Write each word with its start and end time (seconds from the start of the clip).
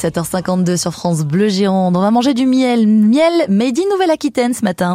7h52 0.00 0.76
sur 0.76 0.92
France 0.92 1.24
Bleu 1.24 1.48
Gironde. 1.48 1.96
On 1.96 2.00
va 2.00 2.12
manger 2.12 2.32
du 2.32 2.46
miel. 2.46 2.86
Miel 2.86 3.46
made 3.48 3.76
in 3.80 3.90
Nouvelle-Aquitaine 3.90 4.54
ce 4.54 4.62
matin. 4.62 4.94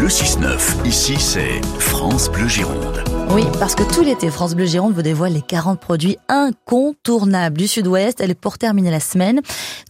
Le 0.00 0.06
6-9, 0.06 0.86
ici 0.86 1.16
c'est 1.18 1.60
France 1.80 2.30
Bleu 2.30 2.46
Gironde. 2.46 3.02
Oui, 3.30 3.42
parce 3.58 3.74
que 3.74 3.82
tout 3.82 4.02
l'été, 4.02 4.30
France 4.30 4.54
Bleu 4.54 4.64
Gironde 4.64 4.94
vous 4.94 5.02
dévoile 5.02 5.32
les 5.32 5.42
40 5.42 5.80
produits 5.80 6.16
incontournables 6.28 7.58
du 7.58 7.66
Sud-Ouest. 7.66 8.20
Elle 8.20 8.30
est 8.30 8.40
pour 8.40 8.58
terminer 8.58 8.92
la 8.92 9.00
semaine. 9.00 9.40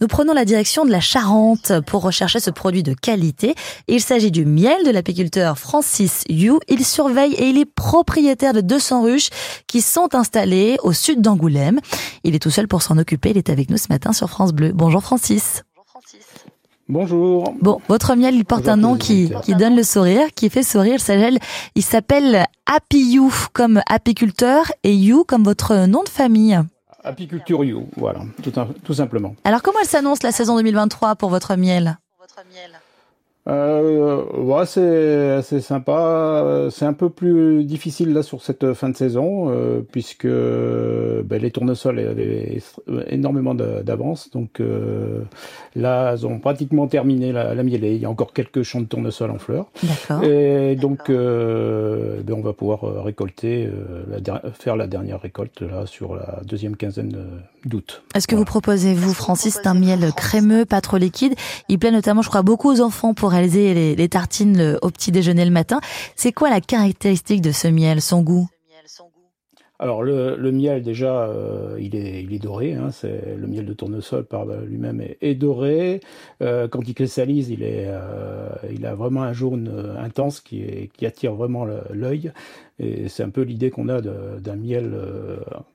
Nous 0.01 0.07
prenons 0.07 0.33
la 0.33 0.45
direction 0.45 0.83
de 0.83 0.89
la 0.89 0.99
Charente 0.99 1.73
pour 1.85 2.01
rechercher 2.01 2.39
ce 2.39 2.49
produit 2.49 2.81
de 2.81 2.95
qualité. 2.95 3.53
Il 3.87 4.01
s'agit 4.01 4.31
du 4.31 4.45
miel 4.45 4.83
de 4.83 4.89
l'apiculteur 4.89 5.59
Francis 5.59 6.23
You. 6.27 6.59
Il 6.67 6.83
surveille 6.83 7.35
et 7.35 7.47
il 7.49 7.59
est 7.59 7.71
propriétaire 7.71 8.53
de 8.53 8.61
200 8.61 9.03
ruches 9.03 9.29
qui 9.67 9.81
sont 9.81 10.15
installées 10.15 10.77
au 10.81 10.91
sud 10.91 11.21
d'Angoulême. 11.21 11.79
Il 12.23 12.33
est 12.33 12.39
tout 12.39 12.49
seul 12.49 12.67
pour 12.67 12.81
s'en 12.81 12.97
occuper. 12.97 13.29
Il 13.29 13.37
est 13.37 13.51
avec 13.51 13.69
nous 13.69 13.77
ce 13.77 13.89
matin 13.89 14.11
sur 14.11 14.27
France 14.27 14.53
Bleu. 14.53 14.71
Bonjour 14.73 15.03
Francis. 15.03 15.61
Bonjour. 16.89 17.53
Bon, 17.61 17.79
votre 17.87 18.15
miel, 18.15 18.33
il 18.33 18.45
porte 18.45 18.67
un 18.67 18.75
nom 18.75 18.97
qui, 18.97 19.31
qui 19.43 19.53
donne 19.53 19.75
le 19.75 19.83
sourire, 19.83 20.25
qui 20.33 20.49
fait 20.49 20.63
sourire. 20.63 20.97
Il 21.75 21.83
s'appelle 21.83 22.47
Happy 22.65 23.13
You 23.13 23.31
comme 23.53 23.79
apiculteur 23.87 24.65
et 24.83 24.95
You 24.95 25.23
comme 25.23 25.43
votre 25.43 25.85
nom 25.85 26.01
de 26.01 26.09
famille. 26.09 26.59
Apiculture 27.03 27.63
You, 27.63 27.87
voilà, 27.95 28.21
tout, 28.41 28.51
tout 28.83 28.93
simplement. 28.95 29.35
Alors 29.43 29.61
comment 29.61 29.77
elle 29.79 29.87
s'annonce 29.87 30.23
la 30.23 30.31
saison 30.31 30.55
2023 30.55 31.15
pour 31.15 31.29
votre 31.29 31.55
miel 31.55 31.99
euh, 33.47 34.23
ouais, 34.37 34.65
c'est 34.65 35.41
c'est 35.41 35.61
sympa. 35.61 36.67
C'est 36.69 36.85
un 36.85 36.93
peu 36.93 37.09
plus 37.09 37.63
difficile 37.63 38.13
là 38.13 38.21
sur 38.21 38.43
cette 38.43 38.73
fin 38.73 38.89
de 38.89 38.95
saison 38.95 39.49
euh, 39.49 39.81
puisque 39.81 40.27
ben, 40.27 41.41
les 41.41 41.49
tournesols 41.49 41.99
avaient 41.99 42.59
énormément 43.07 43.55
d'avance. 43.55 44.29
Donc 44.31 44.59
euh, 44.59 45.21
là, 45.75 46.15
ils 46.15 46.27
ont 46.27 46.39
pratiquement 46.39 46.87
terminé 46.87 47.31
la, 47.31 47.55
la 47.55 47.63
mielée. 47.63 47.95
Il 47.95 48.01
y 48.01 48.05
a 48.05 48.09
encore 48.09 48.33
quelques 48.33 48.63
champs 48.63 48.81
de 48.81 48.85
tournesol 48.85 49.31
en 49.31 49.39
fleurs. 49.39 49.67
Et 50.23 50.75
donc, 50.75 51.09
euh, 51.09 52.21
ben, 52.21 52.33
on 52.33 52.41
va 52.41 52.53
pouvoir 52.53 53.03
récolter, 53.03 53.69
la, 54.07 54.41
faire 54.53 54.75
la 54.75 54.87
dernière 54.87 55.21
récolte 55.21 55.61
là 55.61 55.85
sur 55.85 56.15
la 56.15 56.41
deuxième 56.45 56.75
quinzaine 56.75 57.17
d'août. 57.65 58.03
Est-ce 58.15 58.27
que 58.27 58.35
vous 58.35 58.45
proposez, 58.45 58.93
vous, 58.93 59.13
Francis, 59.13 59.59
un 59.65 59.73
miel 59.73 60.11
crémeux, 60.15 60.65
pas 60.65 60.81
trop 60.81 60.97
liquide 60.97 61.35
Il 61.67 61.79
plaît 61.79 61.91
notamment, 61.91 62.21
je 62.21 62.29
crois, 62.29 62.41
beaucoup 62.41 62.69
aux 62.71 62.81
enfants 62.81 63.13
pour 63.13 63.31
réaliser 63.31 63.73
les, 63.73 63.95
les 63.95 64.09
tartines 64.09 64.77
au 64.81 64.89
petit 64.89 65.11
déjeuner 65.11 65.45
le 65.45 65.51
matin. 65.51 65.79
C'est 66.15 66.31
quoi 66.31 66.49
la 66.49 66.61
caractéristique 66.61 67.41
de 67.41 67.51
ce 67.51 67.67
miel, 67.67 68.01
son 68.01 68.21
goût? 68.21 68.47
Alors 69.81 70.03
le, 70.03 70.51
miel 70.51 70.83
déjà, 70.83 71.23
euh, 71.23 71.77
il, 71.79 71.95
est, 71.95 72.21
il 72.21 72.33
est 72.33 72.39
doré, 72.39 72.73
hein, 72.73 72.91
c'est 72.91 73.35
le 73.37 73.47
miel 73.47 73.65
de 73.65 73.71
tournesol 73.71 74.25
par 74.25 74.45
lui-même 74.45 75.01
est, 75.21 75.35
doré. 75.35 76.01
Euh, 76.41 76.67
quand 76.67 76.85
il 76.85 76.93
cristallise, 76.93 77.49
il 77.49 77.63
est, 77.63 77.85
euh, 77.87 78.49
il 78.73 78.85
a 78.85 78.93
vraiment 78.93 79.23
un 79.23 79.31
jaune 79.31 79.71
euh, 79.73 79.97
intense 79.97 80.41
qui, 80.41 80.89
attire 81.01 81.33
vraiment 81.33 81.65
l'œil. 81.91 82.33
Et 82.79 83.07
c'est 83.07 83.23
un 83.23 83.29
peu 83.29 83.41
l'idée 83.41 83.71
qu'on 83.71 83.87
a 83.87 84.01
d'un 84.01 84.55
miel 84.55 84.93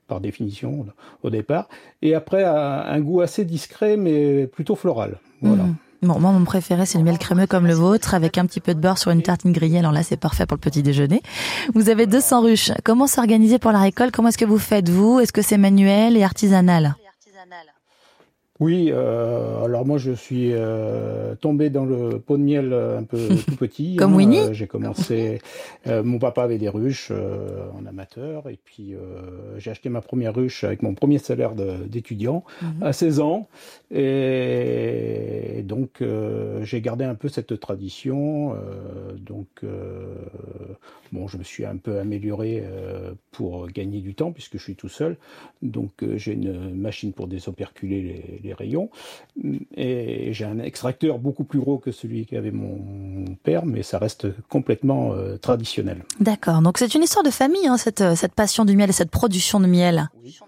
par 0.07 0.21
définition 0.21 0.87
au 1.23 1.31
départ. 1.31 1.69
Et 2.03 2.15
après, 2.15 2.45
un, 2.45 2.55
un, 2.55 3.01
goût 3.01 3.21
assez 3.21 3.45
discret, 3.45 3.97
mais 3.97 4.47
plutôt 4.47 4.75
floral. 4.75 5.19
Voilà. 5.41 5.65
Mmh. 5.65 5.77
Moi, 6.05 6.19
mon 6.19 6.45
préféré, 6.45 6.87
c'est 6.87 6.99
le 6.99 7.05
miel 7.05 7.19
crémeux 7.19 7.47
comme 7.47 7.67
le 7.67 7.75
vôtre, 7.75 8.15
avec 8.15 8.39
un 8.39 8.47
petit 8.47 8.61
peu 8.61 8.75
de 8.75 8.81
beurre 8.81 8.99
sur 8.99 9.11
une 9.11 9.23
tartine 9.23 9.53
grillée. 9.53 9.79
Alors 9.79 9.93
là, 9.93 10.03
c'est 10.03 10.17
parfait 10.17 10.47
pour 10.47 10.57
le 10.57 10.61
petit 10.61 10.83
déjeuner. 10.83 11.23
Vous 11.75 11.89
avez 11.89 12.07
200 12.07 12.43
ruches. 12.43 12.71
Comment 12.85 13.07
s'organiser 13.07 13.59
pour 13.59 13.73
la 13.73 13.81
récolte? 13.81 14.15
Comment 14.15 14.29
est-ce 14.29 14.39
que 14.39 14.45
vous 14.45 14.59
faites, 14.59 14.89
vous? 14.89 15.21
Est-ce 15.21 15.33
que 15.33 15.43
c'est 15.43 15.59
manuel 15.59 16.17
et 16.17 16.23
artisanal? 16.23 16.95
Oui, 18.65 18.91
euh, 18.91 19.63
alors 19.63 19.85
moi 19.85 19.99
je 19.99 20.13
suis 20.13 20.53
euh, 20.53 21.35
tombé 21.35 21.69
dans 21.69 21.85
le 21.85 22.19
pot 22.19 22.39
de 22.39 22.43
miel 22.43 22.73
un 22.73 23.03
peu 23.03 23.29
tout 23.47 23.57
petit. 23.57 23.97
Comme 23.97 24.15
hein, 24.15 24.17
Winnie 24.17 24.39
euh, 24.39 24.53
J'ai 24.55 24.67
commencé, 24.67 25.43
euh, 25.87 26.03
mon 26.03 26.19
papa 26.19 26.45
avait 26.45 26.57
des 26.57 26.71
ruches 26.71 27.11
euh, 27.11 27.69
en 27.79 27.85
amateur 27.85 28.49
et 28.49 28.59
puis 28.65 28.95
j'ai 29.59 29.71
acheté 29.71 29.91
ma 29.91 30.01
première 30.01 30.35
ruche 30.35 30.65
avec 30.65 30.81
mon 30.83 30.95
premier 30.95 31.19
salaire 31.19 31.53
d'étudiant 31.55 32.43
mm 32.63 32.67
-hmm. 32.67 32.87
à 32.89 32.93
16 32.95 33.21
ans 33.21 33.49
et, 33.91 35.63
donc 35.63 36.03
j'ai 36.63 36.81
gardé 36.81 37.05
un 37.05 37.17
peu 37.23 37.29
cette 37.29 37.55
tradition. 37.61 38.57
donc 39.31 39.53
bon, 41.13 41.29
je 41.29 41.37
me 41.37 41.45
suis 41.53 41.65
un 41.75 41.79
peu 41.85 41.99
amélioré 42.05 42.51
pour 43.37 43.53
gagner 43.79 44.01
du 44.09 44.15
temps 44.15 44.33
puisque 44.37 44.57
je 44.61 44.65
suis 44.69 44.79
tout 44.83 44.93
seul. 45.01 45.13
Donc 45.77 45.93
j'ai 46.21 46.33
une 46.41 46.55
machine 46.87 47.13
pour 47.13 47.27
désoperculer 47.35 48.01
les 48.09 48.23
les 48.45 48.54
rayons. 48.55 48.91
Et 49.77 50.33
j'ai 50.33 50.45
un 50.45 50.59
extracteur 50.59 51.19
beaucoup 51.19 51.45
plus 51.45 51.61
gros 51.61 51.79
que 51.79 51.93
celui 51.93 52.27
qu'avait 52.27 52.51
mon 52.51 53.25
père, 53.43 53.67
mais 53.67 53.83
ça 53.83 53.99
reste 53.99 54.27
complètement 54.49 55.13
euh, 55.13 55.37
traditionnel. 55.37 56.05
D'accord. 56.21 56.63
Donc 56.63 56.79
c'est 56.79 56.95
une 56.95 57.03
histoire 57.03 57.25
de 57.25 57.31
famille, 57.31 57.67
hein, 57.67 57.77
cette, 57.77 58.15
cette 58.15 58.35
passion 58.35 58.65
du 58.65 58.77
miel 58.77 58.91
et 58.91 58.93
cette 58.93 59.11
production 59.11 59.61
de 59.61 59.67
miel. 59.67 60.09
Oui. 60.23 60.39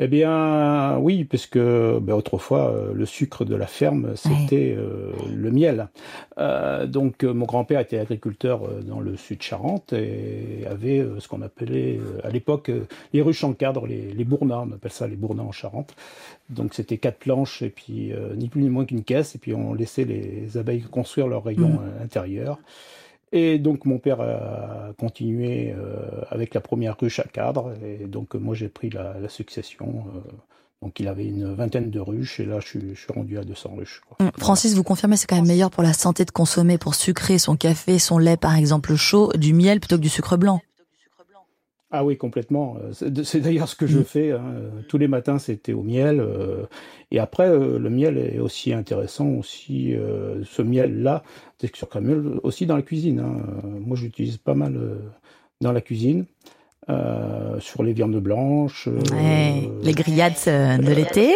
Eh 0.00 0.08
bien, 0.08 0.98
oui, 0.98 1.22
puisque 1.24 1.56
ben, 1.56 2.14
autrefois, 2.14 2.72
euh, 2.72 2.92
le 2.92 3.06
sucre 3.06 3.44
de 3.44 3.54
la 3.54 3.68
ferme, 3.68 4.16
c'était 4.16 4.74
euh, 4.76 5.12
le 5.32 5.52
miel. 5.52 5.88
Euh, 6.38 6.86
donc, 6.86 7.22
euh, 7.22 7.32
mon 7.32 7.46
grand-père 7.46 7.78
était 7.78 7.98
agriculteur 7.98 8.68
dans 8.82 8.98
le 8.98 9.16
sud 9.16 9.40
Charente 9.40 9.92
et 9.92 10.66
avait 10.68 11.06
ce 11.20 11.28
qu'on 11.28 11.42
appelait 11.42 12.00
à 12.24 12.30
l'époque 12.30 12.72
les 13.12 13.22
ruches 13.22 13.44
en 13.44 13.52
cadre, 13.52 13.86
les, 13.86 14.12
les 14.12 14.24
bournats, 14.24 14.62
on 14.62 14.72
appelle 14.72 14.90
ça 14.90 15.06
les 15.06 15.14
bournats 15.14 15.44
en 15.44 15.52
Charente. 15.52 15.94
Donc, 16.50 16.74
c'était 16.74 16.98
quatre 16.98 17.18
planches 17.18 17.62
et 17.62 17.70
puis 17.70 18.12
ni 18.36 18.48
plus 18.48 18.62
ni 18.62 18.70
moins 18.70 18.86
qu'une 18.86 19.04
caisse, 19.04 19.36
et 19.36 19.38
puis 19.38 19.54
on 19.54 19.74
laissait 19.74 20.04
les 20.04 20.58
abeilles 20.58 20.82
construire 20.82 21.28
leurs 21.28 21.44
rayons 21.44 21.68
mmh. 21.68 22.02
intérieurs. 22.02 22.58
Et 23.36 23.58
donc 23.58 23.84
mon 23.84 23.98
père 23.98 24.20
a 24.20 24.92
continué 24.96 25.74
euh, 25.76 26.22
avec 26.30 26.54
la 26.54 26.60
première 26.60 26.96
ruche 26.96 27.18
à 27.18 27.24
cadre, 27.24 27.74
et 27.84 28.06
donc 28.06 28.36
moi 28.36 28.54
j'ai 28.54 28.68
pris 28.68 28.90
la, 28.90 29.18
la 29.18 29.28
succession. 29.28 30.04
Euh, 30.14 30.20
donc 30.80 31.00
il 31.00 31.08
avait 31.08 31.26
une 31.26 31.52
vingtaine 31.52 31.90
de 31.90 31.98
ruches, 31.98 32.38
et 32.38 32.44
là 32.44 32.60
je 32.60 32.66
suis, 32.68 32.94
je 32.94 33.00
suis 33.00 33.12
rendu 33.12 33.36
à 33.36 33.42
200 33.42 33.72
ruches. 33.74 34.02
Quoi. 34.06 34.24
Mmh. 34.24 34.30
Francis, 34.38 34.74
vous 34.74 34.84
confirmez, 34.84 35.16
c'est 35.16 35.26
quand 35.26 35.34
même 35.34 35.48
meilleur 35.48 35.72
pour 35.72 35.82
la 35.82 35.94
santé 35.94 36.24
de 36.24 36.30
consommer, 36.30 36.78
pour 36.78 36.94
sucrer 36.94 37.38
son 37.38 37.56
café, 37.56 37.98
son 37.98 38.18
lait 38.18 38.36
par 38.36 38.54
exemple 38.54 38.94
chaud, 38.94 39.32
du 39.34 39.52
miel 39.52 39.80
plutôt 39.80 39.96
que 39.96 40.02
du 40.02 40.08
sucre 40.08 40.36
blanc 40.36 40.60
ah 41.96 42.04
oui, 42.04 42.16
complètement. 42.16 42.76
C'est 42.92 43.40
d'ailleurs 43.40 43.68
ce 43.68 43.76
que 43.76 43.86
je 43.86 44.00
fais. 44.00 44.32
Hein. 44.32 44.42
Tous 44.88 44.98
les 44.98 45.06
matins, 45.06 45.38
c'était 45.38 45.72
au 45.72 45.84
miel. 45.84 46.18
Euh, 46.18 46.64
et 47.12 47.20
après, 47.20 47.48
euh, 47.48 47.78
le 47.78 47.88
miel 47.88 48.18
est 48.18 48.40
aussi 48.40 48.72
intéressant, 48.72 49.28
aussi 49.28 49.94
euh, 49.94 50.42
ce 50.44 50.60
miel-là, 50.60 51.22
texture 51.56 51.88
crémeuse, 51.88 52.40
aussi 52.42 52.66
dans 52.66 52.74
la 52.74 52.82
cuisine. 52.82 53.20
Hein. 53.20 53.36
Moi, 53.86 53.96
j'utilise 53.96 54.38
pas 54.38 54.54
mal 54.54 54.76
dans 55.60 55.70
la 55.70 55.80
cuisine. 55.80 56.24
sur 57.60 57.84
les 57.84 57.92
viandes 57.92 58.18
blanches. 58.18 58.88
Ouais, 59.12 59.70
les 59.84 59.92
grillades 59.92 60.34
de 60.46 60.92
l'été. 60.92 61.32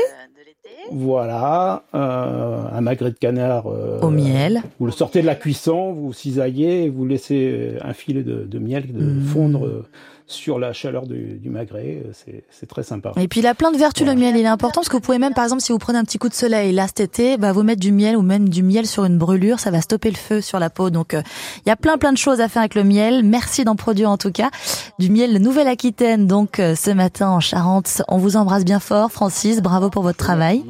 Voilà, 0.91 1.83
euh, 1.95 2.65
un 2.73 2.81
magret 2.81 3.11
de 3.11 3.17
canard 3.17 3.67
euh, 3.67 4.01
au 4.01 4.11
miel. 4.11 4.63
Vous 4.79 4.87
le 4.87 4.93
sortez 4.93 5.23
de 5.23 5.27
la 5.27 5.35
cuisson, 5.35 5.93
vous 5.93 6.13
cisaillez, 6.13 6.89
vous 6.89 7.07
laissez 7.07 7.75
un 7.83 7.93
filet 7.93 8.23
de, 8.23 8.45
de 8.45 8.59
miel 8.59 8.93
de 8.93 9.05
mmh. 9.05 9.25
fondre 9.25 9.85
sur 10.29 10.59
la 10.59 10.75
chaleur 10.75 11.07
du, 11.07 11.39
du 11.39 11.49
magret. 11.49 12.03
C'est 12.51 12.67
très 12.67 12.83
sympa. 12.83 13.13
Et 13.17 13.27
puis 13.29 13.41
il 13.41 13.47
a 13.47 13.55
plein 13.55 13.73
de 13.73 13.79
vertus 13.79 14.05
voilà. 14.05 14.15
le 14.15 14.27
miel. 14.27 14.37
Il 14.37 14.45
est 14.45 14.49
important 14.49 14.81
parce 14.81 14.91
que 14.91 14.97
vous 14.97 15.01
pouvez 15.01 15.19
même, 15.19 15.33
par 15.33 15.45
exemple, 15.45 15.63
si 15.63 15.73
vous 15.73 15.79
prenez 15.79 15.99
un 15.99 16.05
petit 16.05 16.19
coup 16.19 16.29
de 16.29 16.35
soleil 16.35 16.73
là 16.73 16.87
cet 16.87 17.01
été, 17.01 17.39
bah, 17.39 17.53
vous 17.53 17.63
mettre 17.63 17.81
du 17.81 17.93
miel 17.93 18.17
ou 18.17 18.23
même 18.23 18.49
du 18.49 18.63
miel 18.63 18.87
sur 18.87 19.07
une 19.07 19.17
brûlure, 19.17 19.59
ça 19.59 19.71
va 19.71 19.81
stopper 19.81 20.11
le 20.11 20.17
feu 20.17 20.41
sur 20.41 20.59
la 20.59 20.69
peau. 20.69 20.91
Donc 20.91 21.15
euh, 21.15 21.23
il 21.65 21.69
y 21.69 21.73
a 21.73 21.77
plein 21.77 21.97
plein 21.97 22.13
de 22.13 22.19
choses 22.19 22.41
à 22.41 22.49
faire 22.49 22.61
avec 22.61 22.75
le 22.75 22.85
miel. 22.85 23.25
Merci 23.25 23.65
d'en 23.65 23.75
produire 23.75 24.11
en 24.11 24.19
tout 24.19 24.31
cas 24.31 24.51
du 24.99 25.11
miel 25.11 25.39
Nouvelle-Aquitaine. 25.39 26.27
Donc 26.27 26.61
euh, 26.61 26.75
ce 26.75 26.91
matin 26.91 27.31
en 27.31 27.41
Charente, 27.41 28.03
on 28.09 28.19
vous 28.19 28.37
embrasse 28.37 28.67
bien 28.67 28.81
fort, 28.81 29.11
Francis. 29.11 29.63
Bravo 29.63 29.89
pour 29.89 30.03
votre 30.03 30.19
travail. 30.19 30.63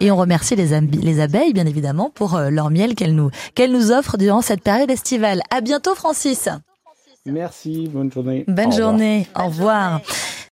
Et 0.00 0.10
on 0.10 0.16
remercie 0.16 0.56
les, 0.56 0.80
les 0.80 1.20
abeilles, 1.20 1.52
bien 1.52 1.66
évidemment, 1.66 2.10
pour 2.10 2.34
euh, 2.36 2.50
leur 2.50 2.70
miel 2.70 2.94
qu'elles 2.94 3.14
nous, 3.14 3.30
qu'elles 3.54 3.72
nous 3.72 3.92
offrent 3.92 4.18
durant 4.18 4.42
cette 4.42 4.62
période 4.62 4.90
estivale. 4.90 5.40
À 5.50 5.60
bientôt, 5.60 5.94
Francis. 5.94 6.48
Merci, 7.24 7.88
bonne 7.92 8.12
journée. 8.12 8.44
Bonne 8.46 8.72
Au 8.72 8.76
journée, 8.76 9.26
au 9.38 9.46
revoir. 9.46 10.00